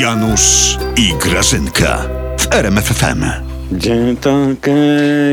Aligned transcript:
Janusz 0.00 0.78
i 0.96 1.14
Grażynka 1.14 1.98
w 2.38 2.54
RMFFM. 2.54 3.24
Dzień 3.72 4.16
takie 4.16 4.70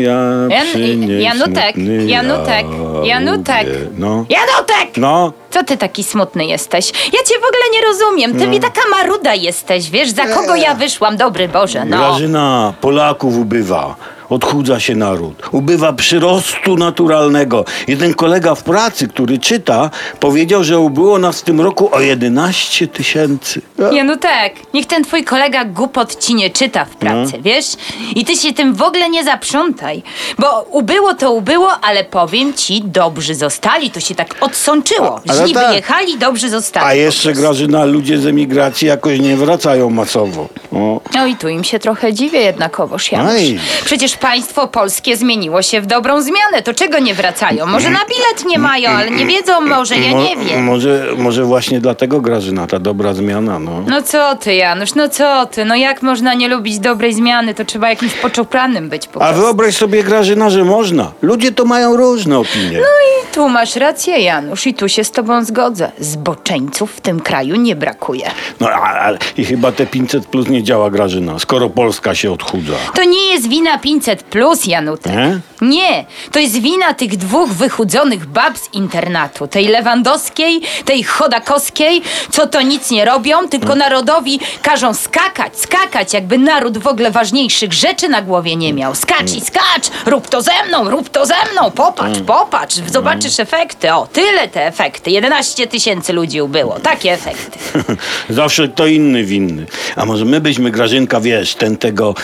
ja 0.00 0.20
Jan, 0.50 1.10
Janutek, 1.20 1.76
Janutek, 2.06 2.66
ja 3.02 3.04
Janutek. 3.04 3.66
No, 3.98 4.24
Janutek! 4.28 4.96
no. 4.96 5.32
Co 5.50 5.64
ty 5.64 5.76
taki 5.76 6.04
smutny 6.04 6.46
jesteś? 6.46 6.92
Ja 7.12 7.22
cię 7.22 7.34
w 7.34 7.44
ogóle 7.48 7.64
nie 7.72 7.80
rozumiem. 7.80 8.38
Ty 8.38 8.48
mi 8.48 8.60
taka 8.60 8.80
maruda 8.90 9.34
jesteś, 9.34 9.90
wiesz, 9.90 10.10
za 10.10 10.26
kogo 10.26 10.56
ja 10.56 10.74
wyszłam, 10.74 11.16
dobry 11.16 11.48
Boże, 11.48 11.84
no. 11.84 11.96
Grażyna, 11.96 12.74
Polaków 12.80 13.36
ubywa. 13.36 13.96
Odchudza 14.30 14.80
się 14.80 14.94
naród. 14.94 15.48
Ubywa 15.52 15.92
przyrostu 15.92 16.76
naturalnego. 16.76 17.64
Jeden 17.88 18.14
kolega 18.14 18.54
w 18.54 18.62
pracy, 18.62 19.08
który 19.08 19.38
czyta, 19.38 19.90
powiedział, 20.20 20.64
że 20.64 20.78
ubyło 20.78 21.18
nas 21.18 21.40
w 21.40 21.44
tym 21.44 21.60
roku 21.60 21.88
o 21.94 22.00
11 22.00 22.88
tysięcy. 22.88 23.60
Janutek, 23.92 24.54
niech 24.74 24.86
ten 24.86 25.04
twój 25.04 25.24
kolega 25.24 25.64
głupot 25.64 26.16
ci 26.24 26.34
nie 26.34 26.50
czyta 26.50 26.84
w 26.84 26.96
pracy, 26.96 27.32
No. 27.36 27.42
wiesz? 27.42 27.66
I 28.14 28.24
ty 28.24 28.36
się 28.36 28.52
tym 28.52 28.74
w 28.74 28.82
ogóle 28.82 29.10
nie 29.10 29.24
zaprzątaj. 29.24 30.02
Bo 30.38 30.60
ubyło 30.70 31.14
to 31.14 31.32
ubyło, 31.32 31.70
ale 31.82 32.04
powiem 32.04 32.54
ci, 32.54 32.82
dobrzy 32.84 33.34
zostali. 33.34 33.90
To 33.90 34.00
się 34.00 34.14
tak 34.14 34.34
odsączyło. 34.40 35.20
A- 35.28 35.34
Źli 35.44 35.54
tak. 35.54 35.68
wyjechali, 35.68 36.18
dobrzy 36.18 36.48
zostali. 36.50 36.86
A 36.86 36.94
jeszcze. 36.94 37.32
Grażyna, 37.32 37.84
ludzie 37.84 38.18
z 38.18 38.26
emigracji 38.26 38.88
jakoś 38.88 39.18
nie 39.20 39.36
wracają 39.36 39.90
masowo. 39.90 40.48
O. 40.72 41.00
No 41.14 41.26
i 41.26 41.36
tu 41.36 41.48
im 41.48 41.64
się 41.64 41.78
trochę 41.78 42.12
dziwię 42.14 42.38
jednakowoż, 42.40 43.12
Janusz. 43.12 43.32
Oj. 43.32 43.58
Przecież 43.84 44.16
państwo 44.20 44.68
polskie 44.68 45.16
zmieniło 45.16 45.62
się 45.62 45.80
w 45.80 45.86
dobrą 45.86 46.20
zmianę. 46.22 46.62
To 46.64 46.74
czego 46.74 46.98
nie 46.98 47.14
wracają? 47.14 47.66
Może 47.66 47.90
na 47.90 47.98
bilet 47.98 48.44
nie 48.46 48.58
mają, 48.58 48.90
ale 48.90 49.10
nie 49.10 49.26
wiedzą 49.26 49.60
może, 49.60 49.96
ja 49.96 50.10
Mo- 50.10 50.22
nie 50.22 50.36
wiem. 50.36 50.64
Może, 50.64 51.06
może 51.18 51.44
właśnie 51.44 51.80
dlatego, 51.80 52.20
Grażyna, 52.20 52.66
ta 52.66 52.78
dobra 52.78 53.14
zmiana, 53.14 53.58
no. 53.58 53.84
No 53.86 54.02
co 54.02 54.36
ty, 54.36 54.54
Janusz, 54.54 54.94
no 54.94 55.08
co 55.08 55.46
ty? 55.46 55.64
No 55.64 55.76
jak 55.76 56.02
można 56.02 56.34
nie 56.34 56.48
lubić 56.48 56.78
dobrej 56.78 57.14
zmiany? 57.14 57.54
To 57.54 57.64
trzeba 57.64 57.88
jakimś 57.90 58.12
poczopranym 58.14 58.88
być 58.88 59.06
po 59.08 59.22
A 59.22 59.24
prostu. 59.24 59.40
wyobraź 59.42 59.76
sobie, 59.76 60.02
Grażyna, 60.04 60.50
że 60.50 60.64
można. 60.64 61.12
Ludzie 61.22 61.52
to 61.52 61.64
mają 61.64 61.96
różne 61.96 62.38
opinie. 62.38 62.78
I 62.78 63.34
tu 63.34 63.48
masz 63.48 63.76
rację, 63.76 64.18
Janusz, 64.20 64.66
i 64.66 64.74
tu 64.74 64.88
się 64.88 65.04
z 65.04 65.10
tobą 65.10 65.44
zgodzę. 65.44 65.92
Zboczeńców 65.98 66.92
w 66.92 67.00
tym 67.00 67.20
kraju 67.20 67.56
nie 67.56 67.76
brakuje. 67.76 68.30
No 68.60 68.68
a, 68.68 69.08
a, 69.08 69.12
i 69.36 69.44
chyba 69.44 69.72
te 69.72 69.86
500 69.86 70.26
plus 70.26 70.48
nie 70.48 70.62
działa, 70.62 70.90
Grażyna, 70.90 71.38
skoro 71.38 71.70
Polska 71.70 72.14
się 72.14 72.32
odchudza. 72.32 72.72
To 72.94 73.04
nie 73.04 73.26
jest 73.32 73.48
wina 73.48 73.78
500 73.78 74.07
plus, 74.16 74.66
Janutek. 74.66 75.12
Nie? 75.12 75.40
Nie, 75.60 76.04
to 76.32 76.38
jest 76.38 76.60
wina 76.60 76.94
tych 76.94 77.16
dwóch 77.16 77.50
wychudzonych 77.50 78.26
bab 78.26 78.58
z 78.58 78.74
internatu. 78.74 79.46
Tej 79.46 79.66
Lewandowskiej, 79.68 80.60
tej 80.84 81.02
Chodakowskiej, 81.02 82.02
co 82.30 82.46
to 82.46 82.62
nic 82.62 82.90
nie 82.90 83.04
robią, 83.04 83.48
tylko 83.48 83.74
narodowi 83.74 84.40
każą 84.62 84.94
skakać, 84.94 85.58
skakać, 85.58 86.12
jakby 86.12 86.38
naród 86.38 86.78
w 86.78 86.86
ogóle 86.86 87.10
ważniejszych 87.10 87.72
rzeczy 87.72 88.08
na 88.08 88.22
głowie 88.22 88.56
nie 88.56 88.72
miał. 88.72 88.94
Skacz 88.94 89.32
i 89.36 89.40
skacz, 89.40 89.90
rób 90.06 90.28
to 90.28 90.42
ze 90.42 90.64
mną, 90.68 90.90
rób 90.90 91.08
to 91.08 91.26
ze 91.26 91.34
mną, 91.52 91.70
popatrz, 91.70 92.20
popatrz, 92.26 92.76
zobaczysz 92.86 93.40
efekty. 93.40 93.92
O, 93.92 94.06
tyle 94.12 94.48
te 94.48 94.66
efekty. 94.66 95.10
11 95.10 95.66
tysięcy 95.66 96.12
ludzi 96.12 96.42
ubyło, 96.42 96.80
takie 96.80 97.12
efekty. 97.12 97.58
Zawsze 98.30 98.68
kto 98.68 98.86
inny 98.86 99.24
winny. 99.24 99.66
A 99.96 100.04
może 100.04 100.24
my 100.24 100.40
byśmy, 100.40 100.70
Grażynka, 100.70 101.20
wiesz, 101.20 101.54
ten 101.54 101.76
tego, 101.76 102.14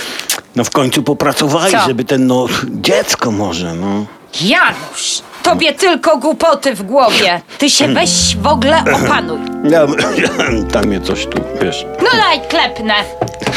no 0.56 0.64
w 0.64 0.70
końcu 0.70 1.02
popracowali, 1.02 1.72
Co? 1.72 1.86
żeby 1.86 2.05
ten, 2.05 2.27
no, 2.27 2.47
dziecko 2.66 3.30
może, 3.30 3.74
no. 3.74 4.05
Janusz, 4.41 5.22
tobie 5.42 5.72
tylko 5.72 6.16
głupoty 6.16 6.74
w 6.74 6.83
głowie. 6.83 7.41
Ty 7.58 7.70
się 7.70 7.88
weź 7.88 8.36
w 8.36 8.47
ogóle 8.47 8.84
opanuj. 9.05 9.38
Ja, 9.70 9.86
tam 10.72 10.84
mnie 10.86 11.00
coś 11.00 11.27
tu, 11.27 11.41
wiesz. 11.62 11.86
No 12.02 12.08
daj, 12.16 12.41
klepnę. 12.48 12.94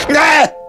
Nie! 0.09 0.66